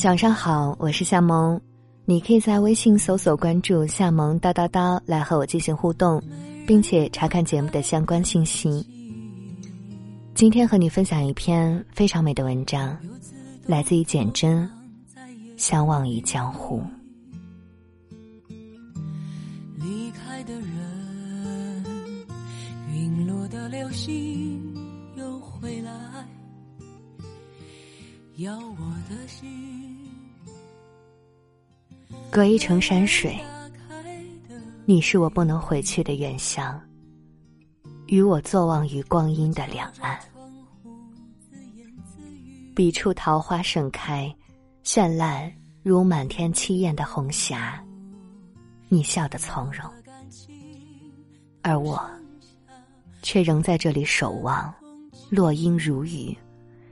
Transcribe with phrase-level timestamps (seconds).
[0.00, 1.60] 早上好，我是夏萌，
[2.06, 6.22] 你可以在微信搜索关注“夏萌叨叨叨”来和我进行互动，
[6.66, 8.82] 并且查看节目的相关信息。
[10.34, 12.96] 今天和你分享一篇非常美的文章，
[13.66, 14.66] 来自于简真，
[15.58, 16.82] 《相忘于江湖》。
[19.76, 21.84] 离开的人，
[22.90, 24.74] 陨落的流星
[25.14, 25.92] 又回来，
[28.36, 29.89] 要我的心。
[32.30, 33.36] 隔一程山水，
[34.84, 36.80] 你是我不能回去的远乡。
[38.06, 40.16] 与我坐望于光阴的两岸，
[42.72, 44.32] 彼处桃花盛开，
[44.84, 45.52] 绚烂
[45.82, 47.84] 如满天凄艳的红霞。
[48.88, 49.84] 你笑得从容，
[51.62, 52.00] 而我
[53.22, 54.72] 却仍在这里守望。
[55.30, 56.36] 落英如雨，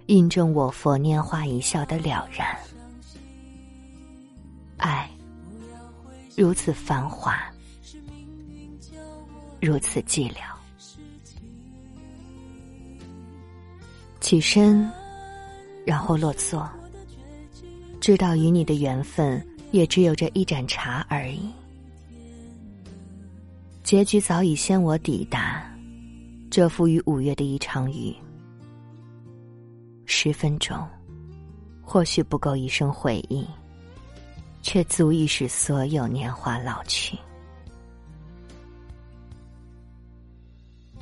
[0.06, 2.56] 印证我佛拈花一笑的了然。
[6.39, 7.36] 如此繁华，
[9.61, 10.36] 如此寂寥。
[14.20, 14.89] 起身，
[15.84, 16.70] 然后落座。
[18.00, 21.50] 知道与你的缘分，也只有这一盏茶而已。
[23.83, 25.69] 结局早已先我抵达，
[26.53, 28.14] 蛰伏于五月的一场雨。
[30.06, 30.78] 十分钟，
[31.83, 33.44] 或许不够一生回忆。
[34.69, 37.16] 却足以使所有年华老去。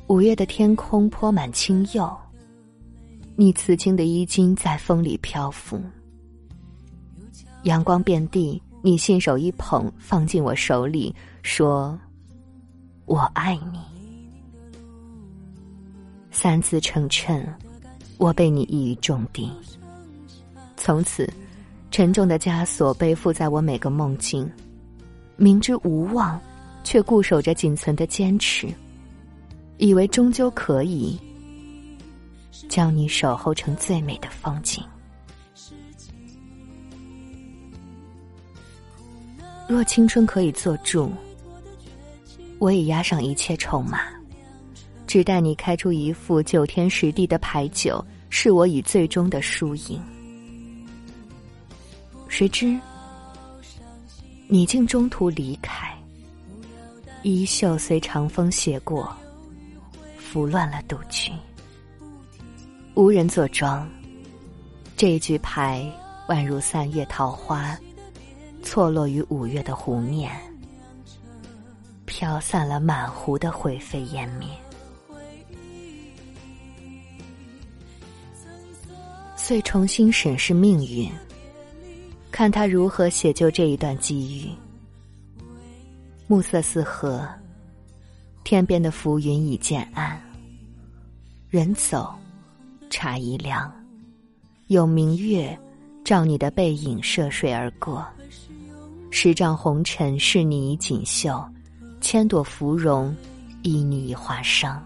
[0.06, 2.16] 五月的天空泼满青釉，
[3.34, 5.82] 你刺青的衣襟在风里漂浮。
[7.64, 11.98] 阳光遍地，你信手一捧，放进我手里，说
[13.04, 13.80] ：“我爱你。”
[16.30, 17.44] 三字成谶，
[18.16, 19.50] 我被你一语中的。
[20.76, 21.28] 从此。
[21.96, 24.46] 沉重的枷锁背负在我每个梦境，
[25.36, 26.38] 明知无望，
[26.84, 28.68] 却固守着仅存的坚持，
[29.78, 31.18] 以为终究可以
[32.68, 34.84] 将你守候成最美的风景。
[39.66, 41.10] 若青春可以做注，
[42.58, 44.00] 我已押上一切筹码，
[45.06, 49.98] 只待你开出一副九天十地的牌九，是我以最终的输赢。
[52.36, 52.78] 谁知，
[54.46, 55.96] 你竟中途离开，
[57.22, 59.10] 衣袖随长风斜过，
[60.18, 61.32] 拂乱了赌局。
[62.92, 63.90] 无人坐庄，
[64.98, 65.90] 这一局牌
[66.28, 67.74] 宛如三月桃花，
[68.62, 70.30] 错落于五月的湖面，
[72.04, 74.46] 飘散了满湖的灰飞烟灭。
[79.36, 81.10] 遂重新审视命运。
[82.36, 84.50] 看他如何写就这一段机遇。
[86.26, 87.26] 暮色四合，
[88.44, 90.20] 天边的浮云已渐暗。
[91.48, 92.14] 人走，
[92.90, 93.72] 茶已凉，
[94.66, 95.58] 有明月
[96.04, 98.06] 照你的背影涉水而过。
[99.10, 101.42] 十丈红尘是你锦绣，
[102.02, 103.16] 千朵芙蓉
[103.62, 104.76] 依你华裳。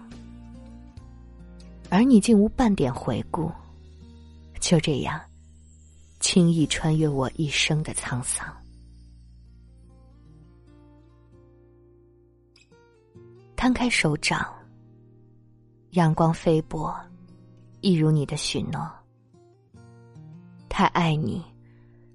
[1.89, 3.51] 而你竟无半点回顾，
[4.61, 5.19] 就这样。
[6.21, 8.47] 轻易穿越我一生的沧桑。
[13.57, 14.47] 摊开手掌，
[15.91, 16.95] 阳光飞薄，
[17.81, 18.89] 一如你的许诺。
[20.69, 21.43] 太爱你，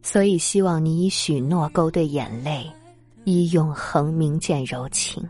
[0.03, 2.69] 所以希望你以许诺勾兑眼泪，
[3.25, 5.23] 以永恒铭鉴柔情。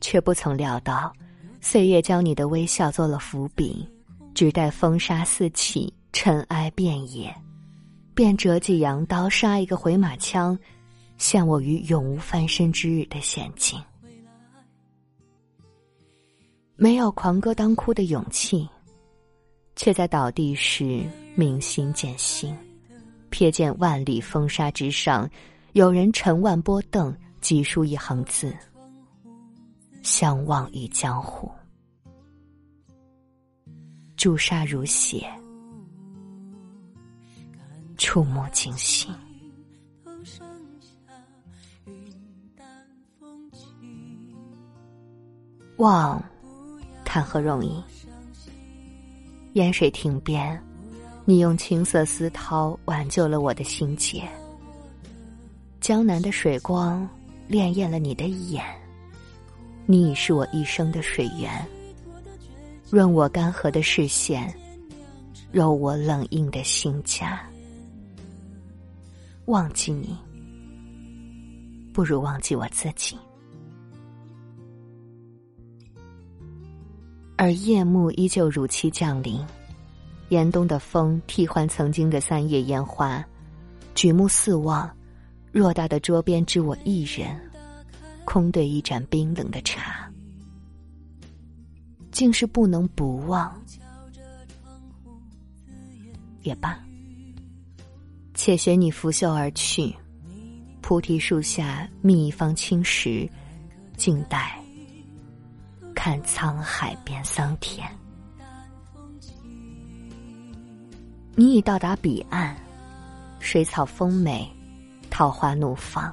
[0.00, 1.12] 却不曾料到，
[1.60, 3.86] 岁月将你的微笑做了伏笔，
[4.34, 5.92] 只待风沙四起。
[6.12, 7.34] 尘埃遍野，
[8.14, 10.58] 便折戟扬刀，杀一个回马枪，
[11.18, 13.80] 陷我于永无翻身之日的险境。
[16.76, 18.68] 没有狂歌当哭的勇气，
[19.76, 21.02] 却在倒地时
[21.34, 22.56] 明心见性，
[23.30, 25.30] 瞥见万里风沙之上，
[25.72, 28.54] 有人乘万波蹬，急书一行字：
[30.02, 31.50] 相忘于江湖。
[34.16, 35.26] 朱砂如血。
[38.12, 39.08] 触目惊心，
[45.76, 46.20] 忘，
[47.04, 47.80] 谈何容易？
[49.52, 50.60] 烟水亭边，
[51.24, 54.28] 你用青色丝绦挽救了我的心结。
[55.80, 57.08] 江南的水光，
[57.48, 58.64] 潋滟了你的眼。
[59.86, 61.64] 你已是我一生的水源，
[62.90, 64.52] 润我干涸的视线，
[65.52, 67.48] 柔我冷硬的心颊。
[69.50, 70.16] 忘记你，
[71.92, 73.18] 不如忘记我自己。
[77.36, 79.44] 而夜幕依旧如期降临，
[80.28, 83.24] 严冬的风替换曾经的三月烟花，
[83.94, 84.88] 举目四望，
[85.52, 87.36] 偌大的桌边只我一人，
[88.24, 90.08] 空对一盏冰冷的茶，
[92.12, 93.52] 竟是不能不忘。
[96.42, 96.78] 也罢，
[98.42, 99.94] 且学你拂袖而去，
[100.80, 103.28] 菩提树下觅一方青石，
[103.98, 104.58] 静待。
[105.94, 107.86] 看沧海变桑田，
[111.34, 112.56] 你已到达彼岸，
[113.40, 114.50] 水草丰美，
[115.10, 116.10] 桃花怒放，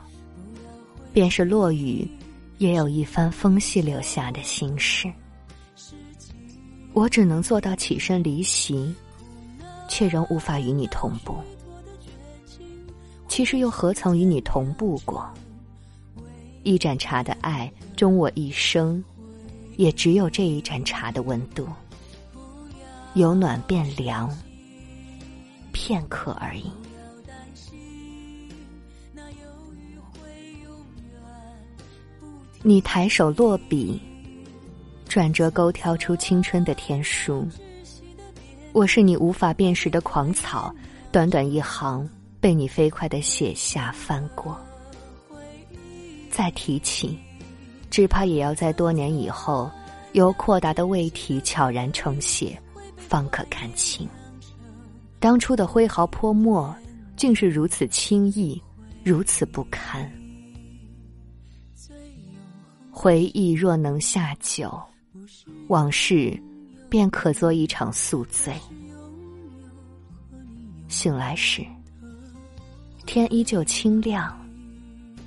[1.13, 2.05] 便是落雨，
[2.57, 5.09] 也有一番风细留下的心事。
[6.91, 8.93] 我只能做到起身离席，
[9.87, 11.37] 却仍无法与你同步。
[13.37, 15.23] 其实又何曾与你同步过？
[16.63, 19.03] 一盏茶的爱，终我一生。
[19.75, 21.67] 也只有这一盏茶的温度，
[23.13, 24.35] 由暖变凉，
[25.71, 26.63] 片刻而已。
[32.63, 34.01] 你抬手落笔，
[35.07, 37.47] 转折勾挑出青春的天书。
[38.73, 40.73] 我是你无法辨识的狂草，
[41.11, 42.09] 短短一行，
[42.47, 44.57] 被你飞快的写下翻过，
[46.31, 47.19] 再提起。
[47.89, 49.69] 只怕也要在多年以后，
[50.13, 52.57] 由阔达的胃体悄然重写，
[52.95, 54.07] 方可看清。
[55.19, 56.73] 当初的挥毫泼墨，
[57.17, 58.63] 竟是如此轻易，
[59.03, 60.09] 如此不堪。
[62.89, 64.81] 回忆若能下酒，
[65.67, 66.41] 往事
[66.87, 68.53] 便可做一场宿醉。
[70.87, 71.61] 醒来时，
[73.07, 74.37] 天依旧清亮，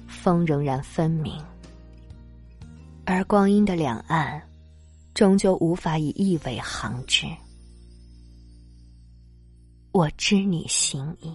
[0.06, 1.42] 风仍然分明。
[3.06, 4.40] 而光阴的两岸，
[5.14, 7.26] 终究无法以一尾行之。
[9.92, 11.34] 我知你心意，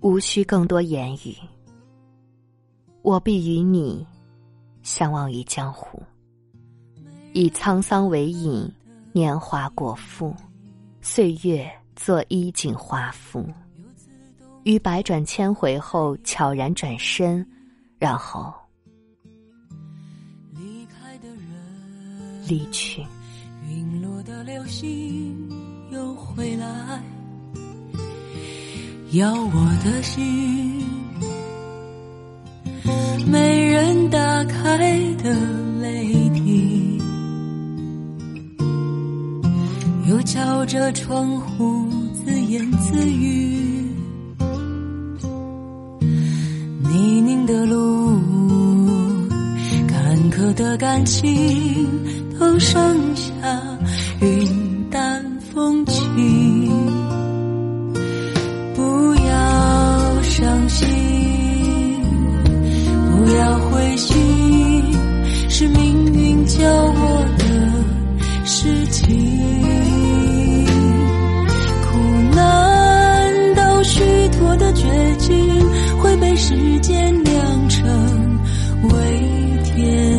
[0.00, 1.36] 无需更多言语。
[3.02, 4.04] 我必与你
[4.82, 6.02] 相忘于江湖，
[7.34, 8.68] 以沧桑为饮，
[9.12, 10.34] 年华果腹，
[11.02, 13.46] 岁月作衣锦华服。
[14.64, 17.46] 于百转千回后，悄然转身，
[17.98, 18.52] 然后
[20.54, 23.02] 离开的人离去。
[23.66, 25.48] 陨落的流星
[25.90, 27.02] 又回来，
[29.12, 30.84] 要我的心。
[33.26, 33.59] 没
[40.42, 41.86] 靠着窗户，
[42.24, 43.94] 自言自语。
[46.82, 48.18] 泥泞的路，
[49.86, 51.86] 坎坷的感情
[52.38, 52.80] 都剩
[53.14, 53.69] 下
[76.40, 78.40] 时间酿成
[78.82, 80.09] 为天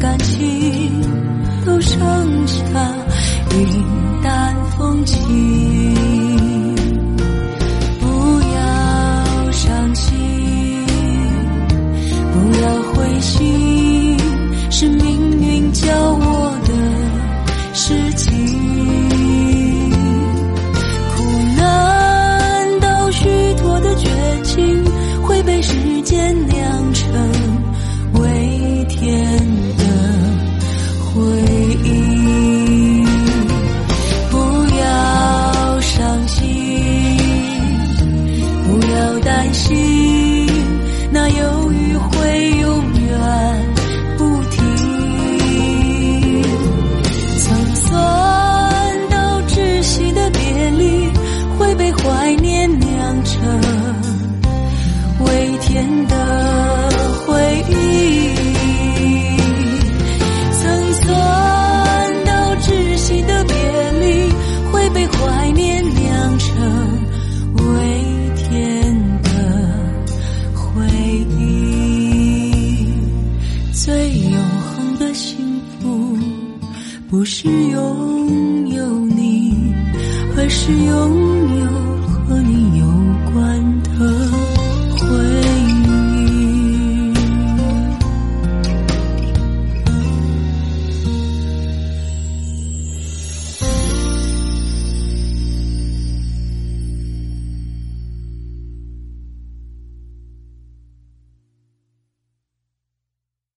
[0.00, 1.02] 感情
[1.66, 1.98] 都剩
[2.46, 2.64] 下
[3.54, 3.84] 云
[4.22, 5.79] 淡风轻。